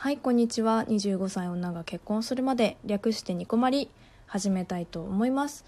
[0.00, 0.86] はいこんにちは。
[0.88, 3.90] 25歳女が結婚するまで略してニコマリ
[4.26, 5.66] 始めたいと思います、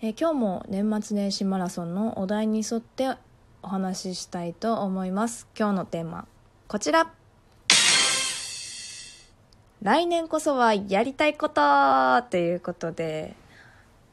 [0.00, 3.14] えー今日も年末年始マラソンのお題に沿って
[3.60, 5.46] お話ししたいと思います。
[5.54, 6.26] 今日のテーマ
[6.66, 7.12] こちら。
[9.82, 13.34] 来年こそはやりたいことということで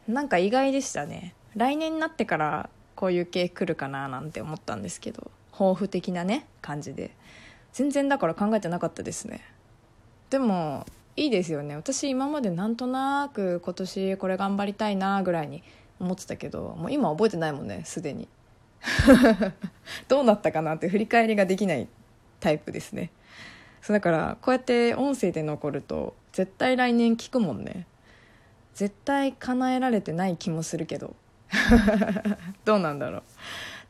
[0.05, 1.33] なんか意外でしたね。
[1.55, 7.15] 来年になってからこういう系来るかななんて思ったんですけど抱負的なね感じで。
[7.71, 9.39] 全然だから考えてなかったですね。
[10.31, 10.85] でも
[11.17, 11.75] いいですよね。
[11.75, 15.61] 私今までなんとなく今年これ頑張りたいなぐらいに
[15.99, 18.29] 思ってたけどもう今覚えてないもんねすでに。
[20.07, 21.87] どうなったかなって振り返りができない
[22.39, 23.11] タイプですね。
[23.81, 27.85] そうだからこうやって音声で残ると絶対来年聞くもんね。
[28.73, 31.13] 絶対叶えられてない気もするけど。
[32.63, 33.23] どうなんだろう。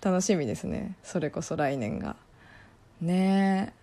[0.04, 0.98] 楽しみですね。
[1.04, 2.16] それこそ来年が。
[3.00, 3.81] ねえ。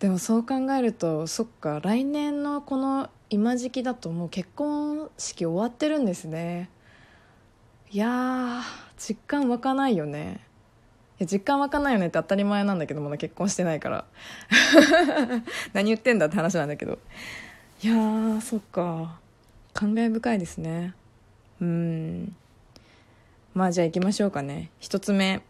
[0.00, 6.68] でもそう考えるとそっか来年のこの今時期だともう結婚式終わってるんですね。
[7.90, 8.62] いや
[8.96, 10.40] 実感湧かないよね。
[11.18, 14.04] いや実感湧かないよねって当たり前なんだけどまだ結婚してないから。
[15.72, 16.98] 何言ってんだって話なんだけど。
[17.82, 19.18] いやーそっか。
[19.72, 20.94] 感慨深いですね。
[21.60, 22.36] うん。
[23.54, 24.70] まあじゃあ行きましょうかね。
[24.80, 25.42] 一つ目。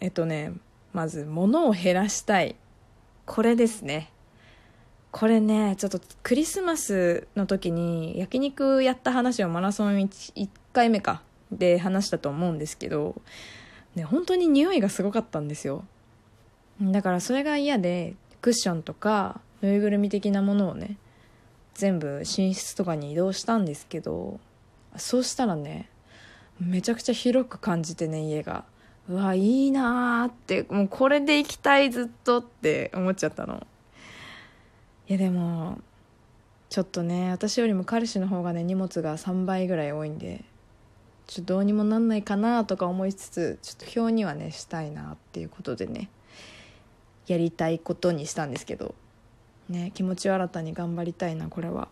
[0.00, 0.52] えっとね
[0.92, 2.56] まず物を減らしたい。
[3.30, 4.10] これですね。
[5.12, 13.14] これねちょっとクリスマスの時に焼肉やった話をマラソン 1, 1回目かで話したと思うんですけど、
[13.94, 15.84] ね、本当に匂いがすごかったんですよ。
[16.82, 20.96] だからそれが嫌でクッションとかぬいぐるみ的なものをね
[21.74, 24.40] 全部寝室とかに移動したんですけど
[24.96, 25.88] そうしたらね
[26.58, 28.64] めちゃくちゃ広く感じてね家が。
[29.08, 33.66] うわいいなーってもうこれで行きたいずっとって思っちゃったの。
[35.08, 35.78] いやでも
[36.68, 40.44] ちょっとね私よりも彼氏の方がね荷物が3倍ぐらい多いんで
[41.26, 46.08] ちょっとどうにもなんないかなとか思いつつちょっと表にはねしたいなっていうことでね
[47.26, 48.94] やりたいことにしたんですけど
[49.68, 51.88] ね気持ちを新たに頑張りたいなこれは。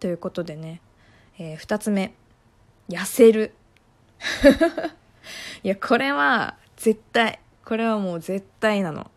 [0.00, 0.80] ということでね、
[1.38, 2.14] え2つ目
[2.88, 3.52] 痩せる。
[5.62, 9.10] いやこれは絶対これはもう絶対なの。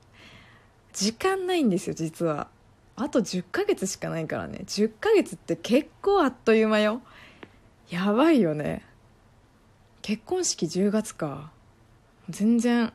[0.92, 2.48] 時間ないんですよ実は。
[2.96, 4.60] あと10ヶ月しかないからね。
[4.66, 7.02] 10ヶ月って結構あっという間よ。
[7.90, 8.86] やばいよね。
[10.02, 11.52] 結婚式10月か。
[12.30, 12.94] 全然。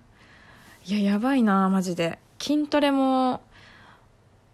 [0.85, 2.19] いややばいなマジで。
[2.39, 3.41] 筋トレも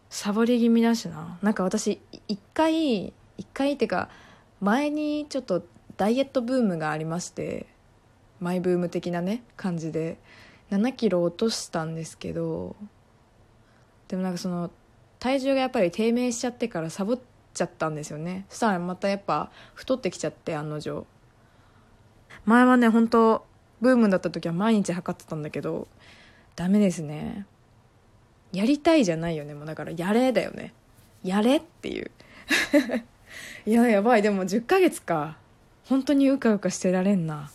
[0.08, 1.38] サボり気味だしな。
[1.42, 4.08] なんか私一回一回ってか
[4.60, 5.64] 前にちょっと
[5.96, 7.66] ダイエットブームがありまして。
[8.40, 10.18] マイブーム的なね感じで
[10.70, 12.76] 7キロ落としたんですけど
[14.08, 14.70] でもなんかその
[15.18, 17.18] 体重がやっぱり低迷しちゃってからサボっ
[17.54, 18.44] ちゃったんですよね。
[18.50, 21.06] そしたらまたやっぱ太ってきちゃって案の定。
[22.44, 23.46] 前はね本当
[23.80, 25.88] ブームだった時は毎日測ってたんだけど
[26.56, 27.46] ダメですね。
[28.52, 29.54] やりたいじゃないよね。
[29.54, 30.74] もうだからやれだよね。
[31.22, 32.10] やれっていう。
[33.66, 34.22] いややばい。
[34.22, 35.38] でも10ヶ月か。
[35.86, 37.50] 本当にうかうかしてられんな。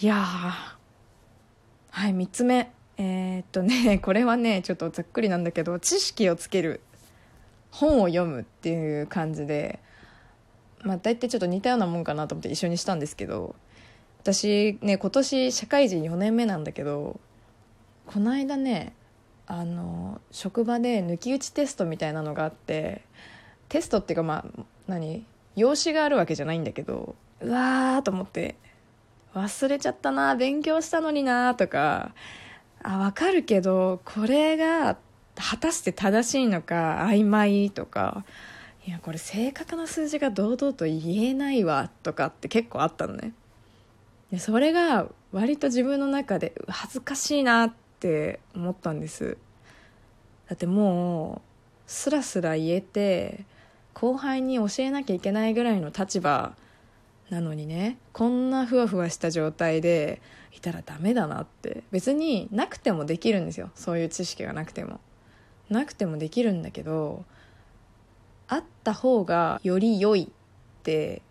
[0.00, 2.72] いやはい3つ目。
[2.98, 6.80] えーっとね これはねちょっとざっくりなんだけど知識をつける
[7.70, 9.80] 本を読むっていう感じで
[10.82, 13.54] まあ大体ちょっと似たようなもんかなと思って一緒にしたんですけど
[14.20, 17.18] 私ね今年社会人4年目なんだけど
[18.06, 18.92] この間ね
[19.46, 23.02] あの職場で抜き打ちテストみたいなのがあって
[23.68, 25.24] テストっていうかまあ何？
[25.56, 28.56] 用紙があるわけじゃないんだけどうわーと思って
[29.34, 32.14] 忘れちゃったな勉強したのになとか。
[32.84, 34.96] あ分かるけどこれが
[35.36, 38.24] 果たして正しいのか曖昧とか。
[38.86, 43.32] いやこれ正確な数字が堂々と言えないわとかって結構あったのね。
[44.32, 49.38] でそれが割と自分の中で恥ずかしいなって思ったんです。
[50.48, 51.40] だってもう
[51.86, 53.44] スラスラ言えて
[53.94, 56.56] 後輩に教えなきゃいけないぐらいの立場
[57.32, 60.20] なのにねこんなふわふわした状態で
[60.54, 61.82] いたらダメだなって。
[61.90, 63.70] 別になくてもできるんですよ。
[63.74, 65.00] そういう知識がなくても。
[65.70, 67.24] なくてもできるんだけど
[68.48, 71.22] あった方がより良いって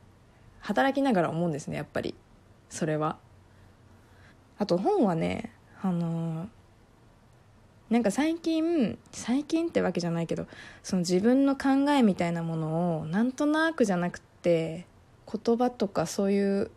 [0.62, 2.15] 働きながら思うんですねやっぱり。
[2.71, 3.18] それは。
[4.57, 5.51] あと本はね
[5.83, 6.50] あの
[7.92, 10.48] なんか最近最近ってわけじゃないけど
[10.81, 14.88] その自分の考えみたいなものをなんとなくじゃなくって
[15.31, 16.72] 言葉とかそういう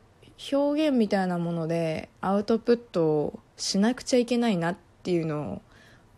[0.53, 5.63] 表現みたいなものでアウトプットをしなくちゃいけないなっていうのを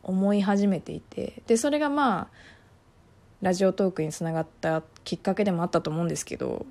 [0.03, 2.29] 思い始めていてでそれがまあ
[3.43, 6.65] ラジオトークにつながったきっかけでもあったと思うんですけど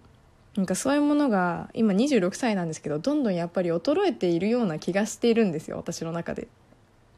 [0.55, 6.47] なんかそういうものが今26歳なんですけどどんどんやっぱり衰えているような気がしているんですよ私の中で。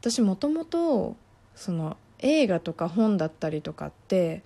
[0.00, 1.16] 私もともと
[1.54, 4.42] その映画とか本だったりとかって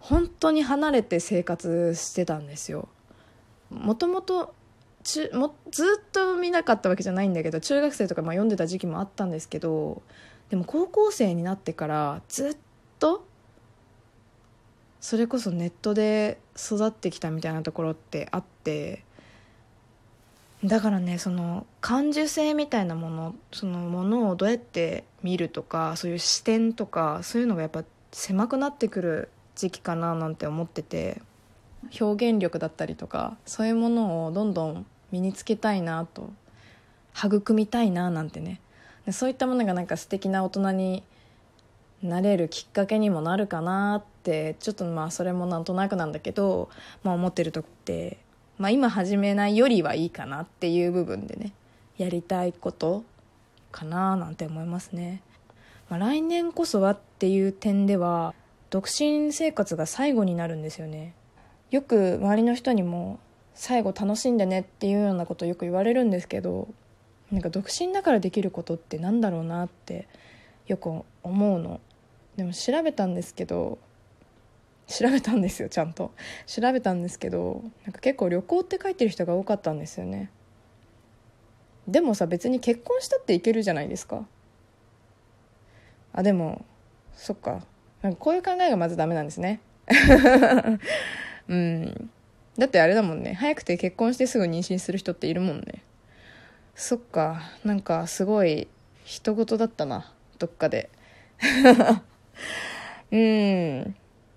[0.00, 2.88] 本当に離れて生活してたんですよ。
[3.70, 4.54] もともと
[5.02, 5.30] ずっ
[6.12, 10.02] と見なかったわけじゃないんだけど中学生とかまあ読んでた時期もあったんですけど
[10.50, 12.56] でも高校生になってからずっ
[12.98, 13.24] と
[15.00, 19.04] それこそネットで育ってきたみたいなところってあって
[20.64, 31.22] だからねその感受性みたいなものそのものをどうやって見るとかそういう視点とかそういうのがやっぱ狭くなってくる時期かななんて思ってて。
[32.00, 36.30] 表現力だったりとかそういうものをどんどん身につけたいなと
[37.16, 38.60] 育みたいななんてね。
[39.06, 41.02] でそういったものがなんか素敵な大人に
[42.02, 46.68] なれるきっかけにもなるかなってちょっとまあそれもなんとなくなんだけど、
[47.02, 48.18] まあ、思ってるとって、
[48.58, 51.52] まあ、今始めないよりはいいかなっていう部分でね
[51.96, 53.04] やりたいこと
[53.72, 55.22] かななんて思いますね、
[55.88, 58.34] まあ、来年こそはっていう点では
[58.70, 61.14] 独身生活が最後になるんですよね。
[61.70, 63.18] よく周りの人にも
[63.54, 66.68] 最後楽しんでねっていうようなことよく言われるんですけど
[67.32, 70.06] なんか独身だからできることってなんだろうなって
[70.66, 71.80] よく思うの。
[72.36, 73.78] でも調べたんですけど
[74.86, 76.12] 調べたんですよちゃんと。
[76.46, 80.30] 調べたんですけどなんか結構旅行って書いてる人が多かったんですよね。
[81.88, 84.26] でもさ別に結婚したっていけるじゃないですか。
[86.12, 86.64] あでも
[87.14, 87.64] そっか。
[88.02, 89.60] なんかこういう考えがまずダメなんですね。
[91.48, 92.10] うん。
[92.58, 93.34] だってあれだもんね。
[93.34, 95.82] 早くて結婚してすぐ妊娠する人っているもんね。
[96.74, 97.42] そっか。
[97.64, 98.68] なんかすごい
[99.04, 100.12] 人事だったな。
[100.38, 100.90] どっかで。
[103.12, 103.96] うん。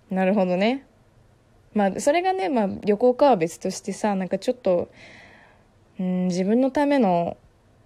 [0.10, 0.86] なるほどね。
[1.74, 4.90] まあそれがね、まあ、旅行かは別としてさなんかちょっと
[6.00, 7.38] うん自分のための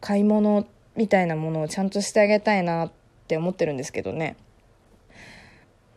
[0.01, 0.65] 買い物
[0.95, 2.91] みたいなものをちゃんとしてあげたいなっ
[3.27, 4.35] て思ってるんですけどね。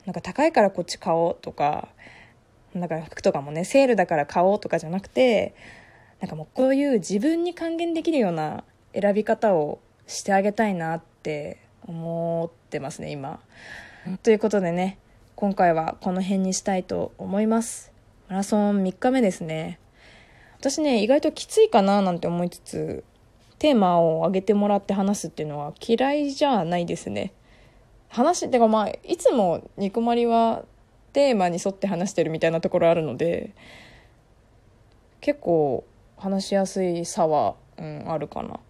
[0.05, 1.89] なんか高いからこっち買おうとか
[2.81, 5.55] だから服とかもねセールだから買おうとかじゃなくて
[6.21, 13.41] なんかもうこういう自分に還元できるような選び方をしてあげたいなって思ってますね今。
[14.23, 14.99] ということでね
[15.35, 17.93] 今回はこの辺にしたいと思います。
[18.29, 19.79] マラソン3日目ですね。
[20.59, 23.05] 私ね意外ときついかななんて思いつつ
[23.59, 27.33] テーマを上げてもらって話すっていうのは嫌いじゃないですね。
[28.09, 30.65] 話てかまあいつも肉まりは
[31.17, 33.55] テーマに沿って話してるみたいなところあるので
[35.23, 35.87] 結構
[36.19, 38.61] 話しやすい差は、うん、あるかな。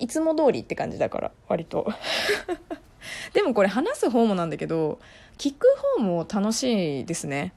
[0.00, 1.86] いつも通りって感じだから割と。
[3.32, 4.98] でもこれ話す方もなんだけど
[5.38, 7.52] 聞く方も楽しいですね。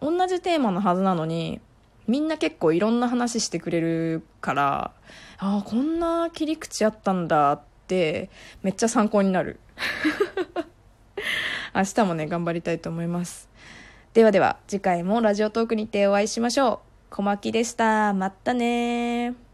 [0.00, 1.60] 同じテーマのはずなのに
[2.08, 4.90] みんな結構いろんな話してくれるから
[5.38, 8.28] ああこんな切り口あったんだって
[8.64, 9.60] めっちゃ参考になる。
[11.74, 13.48] 明日もね、頑張りたいと思います。
[14.12, 16.78] ではでは、次回もラジオトークにてお会いしましょう。
[17.10, 18.12] 小牧でした。
[18.12, 19.49] またね